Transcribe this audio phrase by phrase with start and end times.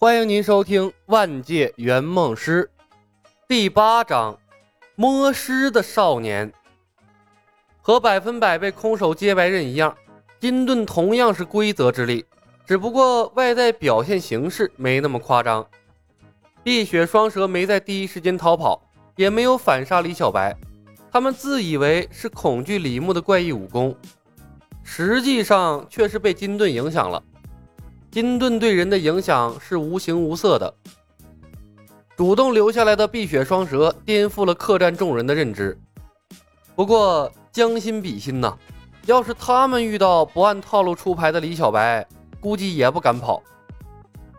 [0.00, 2.70] 欢迎您收听《万界圆梦师》
[3.48, 4.32] 第八章
[4.94, 6.52] 《摸尸的少年》。
[7.80, 9.92] 和百分百被空手接白刃一样，
[10.38, 12.24] 金盾同样是规则之力，
[12.64, 15.66] 只不过外在表现形式没那么夸张。
[16.62, 18.80] 碧血双蛇没在第一时间逃跑，
[19.16, 20.56] 也没有反杀李小白，
[21.10, 23.96] 他们自以为是恐惧李牧的怪异武功，
[24.84, 27.20] 实际上却是被金盾影响了。
[28.18, 30.74] 金盾对人的影响是无形无色的。
[32.16, 35.78] 主动留下来的碧血双蛇颠覆了客栈众人的认知。
[36.74, 38.58] 不过将心比心呐，
[39.06, 42.04] 要是他们遇到不按套路出牌的李小白，
[42.40, 43.40] 估计也不敢跑。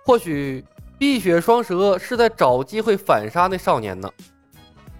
[0.03, 0.61] 或许
[0.97, 4.11] 碧血双蛇是在找机会反杀那少年呢。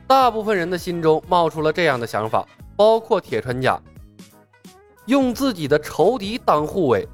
[0.08, 3.78] 大部分人的心中冒出了这样的想法，包括铁川家，
[5.06, 7.06] 用自己的仇敌当护卫。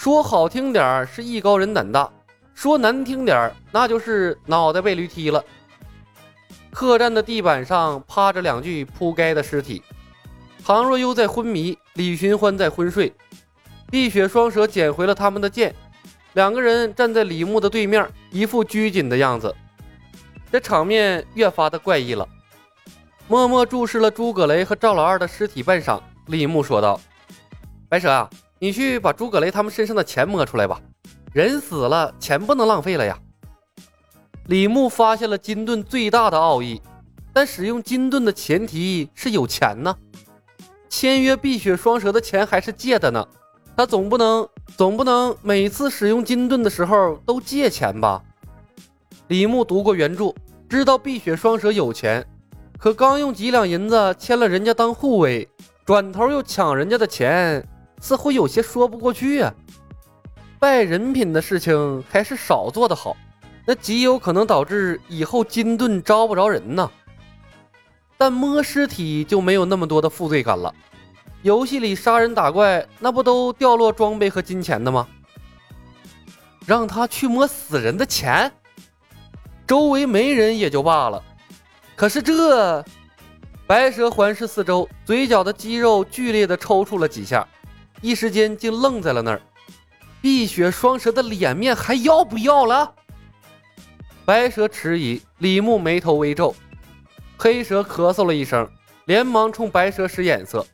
[0.00, 2.10] 说好听点儿是艺高人胆大，
[2.54, 5.44] 说难听点儿那就是脑袋被驴踢了。
[6.70, 9.82] 客栈的地板上趴着两具扑街的尸体，
[10.64, 13.12] 唐若悠在昏迷，李寻欢在昏睡。
[13.90, 15.74] 碧血双蛇捡回了他们的剑，
[16.32, 19.54] 两个人站在李牧的对面，一副拘谨的样子。
[20.50, 22.26] 这场面越发的怪异了。
[23.28, 26.98] 默默注视了诸葛雷和赵老二的尸体半晌，李牧说道
[27.86, 28.30] ：“白蛇啊。”
[28.62, 30.78] 你去把诸葛雷他们身上的钱摸出来吧，
[31.32, 33.18] 人死了，钱不能浪费了呀。
[34.48, 36.78] 李牧发现了金盾最大的奥义，
[37.32, 39.96] 但使用金盾的前提是有钱呢。
[40.90, 43.26] 签约碧血双蛇的钱还是借的呢，
[43.74, 48.22] 他总不能总不能每次使用金盾的时候都借钱吧？
[49.28, 50.34] 李牧读过原著，
[50.68, 52.26] 知道碧血双蛇有钱，
[52.78, 55.48] 可刚用几两银子签了人家当护卫，
[55.86, 57.66] 转头又抢人家的钱。
[58.00, 59.54] 似乎有些说不过去啊！
[60.58, 63.16] 败人品的事情还是少做的好，
[63.66, 66.90] 那极有可能导致以后金盾招不着人呢。
[68.16, 70.74] 但摸尸体就没有那么多的负罪感了。
[71.42, 75.06] 游戏里杀人打怪，那不都掉落装备和金钱的吗？
[76.66, 78.52] 让他去摸死人的钱，
[79.66, 81.22] 周围没人也就罢了，
[81.96, 82.84] 可是这……
[83.66, 87.46] 白蛇环视四周，嘴角的肌肉剧烈的抽搐了几下。
[88.00, 89.40] 一时间竟愣在了那儿，
[90.22, 92.94] 碧血双蛇的脸面还要不要了？
[94.24, 96.54] 白蛇迟疑，李牧眉头微皱，
[97.36, 98.68] 黑蛇咳嗽了一声，
[99.04, 100.64] 连忙冲白蛇使眼色。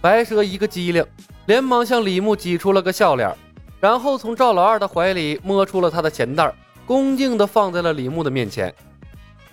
[0.00, 1.04] 白蛇一个机灵，
[1.46, 3.34] 连忙向李牧挤出了个笑脸，
[3.78, 6.54] 然后从赵老二的怀里摸出了他的钱袋，
[6.86, 8.74] 恭敬地放在了李牧的面前。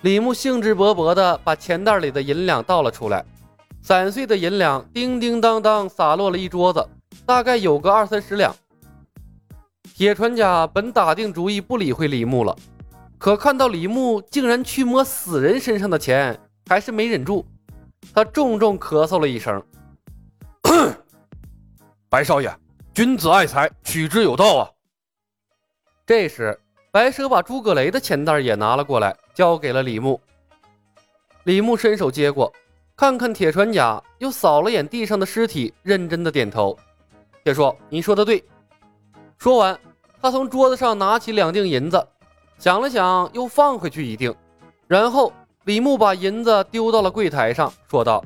[0.00, 3.24] 李牧兴致勃勃地把钱袋里的银两倒了出来。
[3.82, 6.86] 散碎的银两叮叮当当洒落了一桌子，
[7.26, 8.54] 大概有个二三十两。
[9.94, 12.56] 铁船甲本打定主意不理会李牧了，
[13.18, 17.44] 可看到李牧竟然去摸死人身上的钱，还是没忍住，
[18.14, 19.62] 他重重咳嗽了一声
[22.08, 22.54] ：“白少爷，
[22.94, 24.70] 君子爱财，取之有道啊。”
[26.06, 26.58] 这时，
[26.90, 30.20] 白蛇把诸葛雷的钱袋也拿了过来，交给了李牧。
[31.44, 32.52] 李牧伸手接过。
[33.00, 36.78] 看看铁船甲，又扫了眼地上的尸体，认真的点头。
[37.42, 38.44] 铁叔，你说的对。
[39.38, 39.80] 说完，
[40.20, 42.06] 他从桌子上拿起两锭银子，
[42.58, 44.36] 想了想，又放回去一锭。
[44.86, 45.32] 然后，
[45.64, 48.22] 李牧把银子丢到了柜台上，说道：“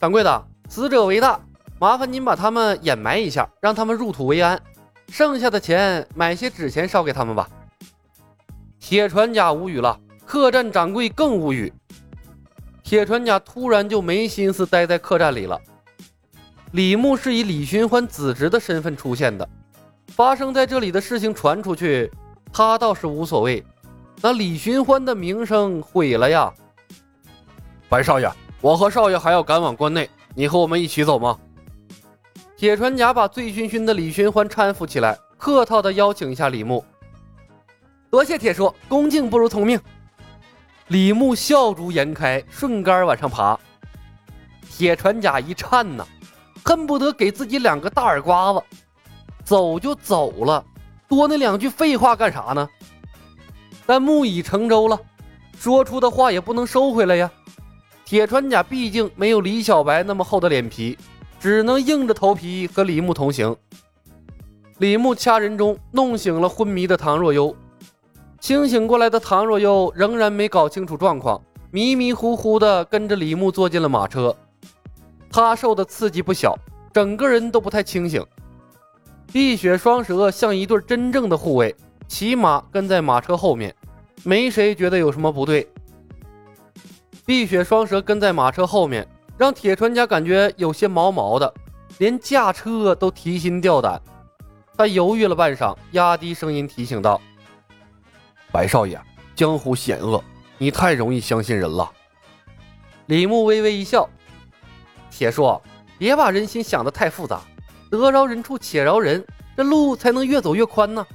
[0.00, 1.38] 掌柜的，死者为大，
[1.78, 4.58] 麻烦您把他们掩埋一下，让他们入土为安。
[5.08, 7.46] 剩下的钱，买些纸钱烧给他们吧。”
[8.80, 11.70] 铁船甲无语了，客栈掌柜更无语。
[12.90, 15.56] 铁船甲突然就没心思待在客栈里了。
[16.72, 19.48] 李牧是以李寻欢子侄的身份出现的，
[20.08, 22.10] 发生在这里的事情传出去，
[22.52, 23.64] 他倒是无所谓。
[24.20, 26.52] 那李寻欢的名声毁了呀！
[27.88, 28.28] 白少爷，
[28.60, 31.38] 我和少爷还要赶往关内，你和我们一起走吗？
[32.56, 36.84] 铁船甲把醉醺醺的李寻欢搀扶起来，客套的邀请一下李牧。
[38.10, 39.80] 多谢铁叔，恭敬不如从命。
[40.90, 43.56] 李牧笑逐颜开，顺杆往上爬。
[44.68, 46.04] 铁船甲一颤呐，
[46.64, 48.60] 恨不得给自己两个大耳刮子。
[49.44, 50.64] 走就走了，
[51.08, 52.68] 多那两句废话干啥呢？
[53.86, 54.98] 但木已成舟了，
[55.56, 57.30] 说出的话也不能收回来呀。
[58.04, 60.98] 铁船甲毕竟没有李小白那么厚的脸皮，
[61.38, 63.54] 只能硬着头皮和李牧同行。
[64.78, 67.54] 李牧掐人中，弄醒了昏迷的唐若悠。
[68.40, 71.40] 清醒过来的唐若悠仍然没搞清楚状况，
[71.70, 74.34] 迷迷糊糊的跟着李牧坐进了马车。
[75.30, 76.58] 他受的刺激不小，
[76.92, 78.24] 整个人都不太清醒。
[79.30, 81.72] 碧血双蛇像一对真正的护卫，
[82.08, 83.72] 骑马跟在马车后面，
[84.24, 85.68] 没谁觉得有什么不对。
[87.26, 91.52] 碧血双蛇跟在马车后面，让铁船家感觉有些毛毛的，
[91.98, 94.00] 连驾车都提心吊胆。
[94.76, 97.20] 他犹豫了半晌，压低声音提醒道
[98.52, 99.00] ：“白少爷，
[99.34, 100.22] 江湖险恶，
[100.58, 101.90] 你太容易相信人了。”
[103.06, 104.08] 李牧微微一笑
[105.10, 105.60] ：“铁叔，
[105.98, 107.40] 别把人心想得太复杂，
[107.90, 109.24] 得饶人处且饶人，
[109.56, 111.06] 这路才能越走越宽呢。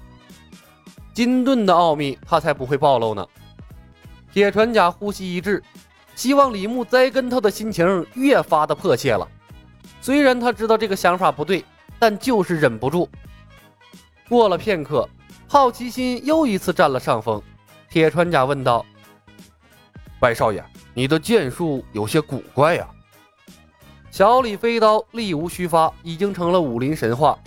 [1.14, 3.26] 金盾的奥秘，他才不会暴露呢。”
[4.34, 5.64] 铁船甲呼吸一滞，
[6.14, 9.26] 希望李牧栽跟头的心情越发的迫切了。
[10.02, 11.64] 虽然他知道这个想法不对，
[11.98, 13.10] 但就是忍不住。
[14.28, 15.08] 过了片刻，
[15.48, 17.42] 好奇心又一次占了上风。
[17.90, 18.86] 铁船甲问道
[20.20, 20.64] ：“白少爷，
[20.94, 22.88] 你的剑术有些古怪呀。”
[24.12, 27.38] 小李飞刀力无虚发，已经成了武林神话。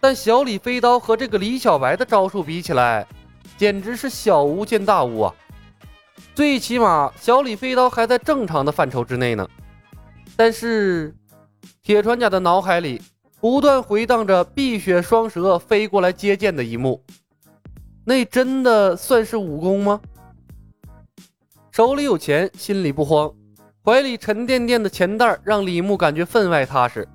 [0.00, 3.06] 但小李飞刀和这个李小白的招数比起来，
[3.56, 5.34] 简直是小巫见大巫啊！
[6.34, 9.48] 最起码，小李飞刀还在正常的范畴之内呢。
[10.36, 11.14] 但是，
[11.82, 13.00] 铁船甲的脑海里。
[13.44, 17.04] 不断回荡着碧血双蛇飞过来接剑的一幕，
[18.02, 20.00] 那真的算是武功吗？
[21.70, 23.30] 手里有钱，心里不慌，
[23.84, 27.06] 怀里沉甸甸的钱袋让李牧感觉分外踏实。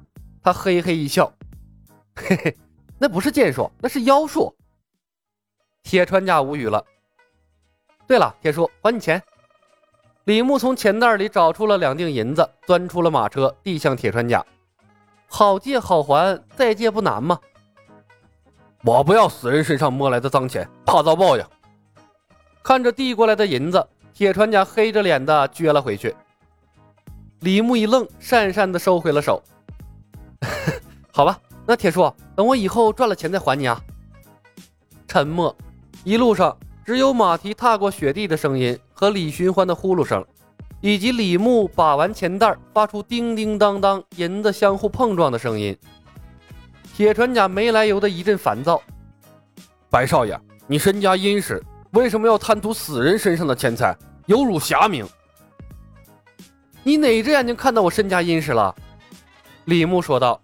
[0.43, 1.33] 他嘿嘿一笑，
[2.15, 2.57] 嘿嘿，
[2.99, 4.55] 那不是剑术，那是妖术。
[5.81, 6.85] 铁川甲无语了。
[8.05, 9.19] 对了，铁叔，还你钱。
[10.25, 14.45] 李牧从钱袋里找出了两锭银子，钻出了马车，递向铁川甲。
[15.29, 17.39] 好借好还，再借不难吗？
[18.83, 21.45] 我不要死人身上摸来的脏钱，怕遭报应。
[22.63, 26.15] 看着递过来的银子，铁船甲黑着脸的撅了回去。
[27.41, 29.41] 李牧一愣，讪讪的收回了手。
[31.13, 33.81] 好吧，那铁叔，等我以后赚了钱再还你啊。
[35.07, 35.55] 沉默，
[36.03, 40.25] 一路上只有马蹄踏过雪地的声音和李寻欢的呼噜声。
[40.81, 45.77] 以及李牧把玩钱袋，发出叮叮当当银子相互碰撞的声音。
[46.95, 48.81] 铁船甲没来由的一阵烦躁。
[49.89, 51.61] 白少爷，你身家殷实，
[51.91, 53.95] 为什么要贪图死人身上的钱财，
[54.25, 55.05] 有辱侠名？
[56.83, 58.73] 你哪只眼睛看到我身家殷实了？
[59.65, 60.41] 李牧说道。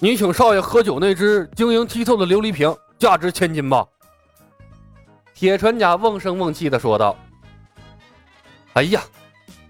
[0.00, 3.84] 你请少爷喝酒那只晶莹剔透的琉璃瓶，价值千金吧？
[5.34, 7.16] 铁船甲瓮声瓮气的说道。
[8.78, 9.02] 哎呀！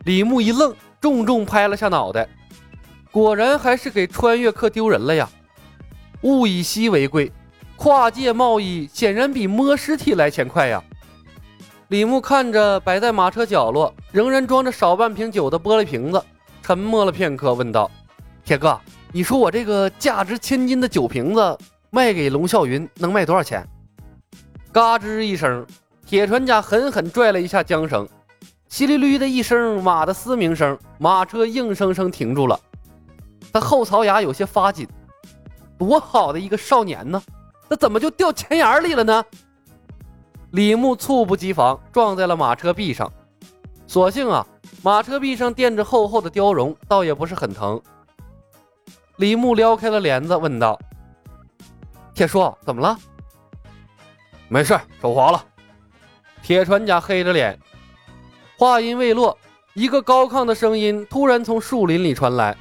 [0.04, 2.28] 李牧一愣，重重拍了下脑袋。
[3.10, 5.26] 果然还是给穿越客丢人了呀！
[6.20, 7.32] 物以稀为贵，
[7.74, 10.84] 跨界贸易显然比摸尸体来钱快呀！
[11.88, 16.22] 李牧看着摆在马车角落仍然装着少半瓶酒的玻璃瓶子，
[16.62, 17.90] 沉默了片刻，问道
[18.44, 18.78] ：“铁哥，
[19.10, 21.58] 你说我这个价值千金的酒瓶子
[21.88, 23.66] 卖给龙啸云能卖多少钱？”
[24.70, 25.66] 嘎吱一声，
[26.06, 28.06] 铁船甲狠狠拽了一下缰绳。
[28.68, 32.58] 稀里绿的一声马的嘶鸣声，马车硬生生停住了。
[33.52, 34.86] 他后槽牙有些发紧，
[35.78, 37.20] 多好的一个少年呢，
[37.68, 39.24] 那怎么就掉钱眼里了呢？
[40.50, 43.10] 李牧猝不及防撞在了马车壁上，
[43.86, 44.46] 所幸啊，
[44.82, 47.80] 马车壁上垫着厚厚的貂绒，倒也不是很疼。
[49.16, 50.78] 李牧撩开了帘子，问道
[52.14, 52.96] ：“铁叔，怎么了
[54.48, 55.42] ？”“没事，手滑了。”
[56.42, 57.58] 铁船甲黑着脸。
[58.58, 59.38] 话音未落，
[59.74, 62.56] 一个高亢的声音突然从树林里传来：“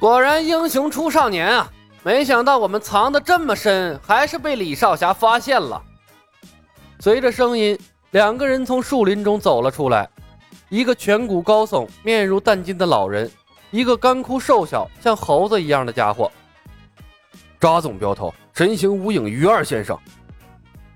[0.00, 1.70] 果然英雄出少年啊！
[2.02, 5.82] 没想到我们藏得这么深，还是被李少侠发现了。”
[6.98, 7.78] 随着声音，
[8.12, 10.08] 两个人从树林中走了出来，
[10.70, 13.30] 一个颧骨高耸、面如淡金的老人，
[13.70, 16.32] 一个干枯瘦小、像猴子一样的家伙。
[17.60, 19.94] 扎总镖头，神行无影于二先生！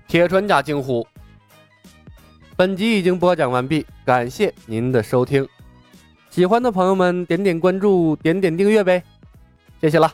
[0.07, 1.05] 铁船甲惊呼。
[2.57, 5.47] 本集已经播讲完毕，感谢您的收听。
[6.31, 9.03] 喜欢的朋友们点点关注，点点订阅呗，
[9.79, 10.11] 谢谢了。